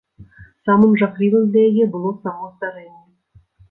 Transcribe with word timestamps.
Самым 0.67 0.91
жахлівым 1.03 1.47
для 1.53 1.61
яе 1.69 1.85
было 1.95 2.09
само 2.27 2.53
здарэнне. 2.57 3.09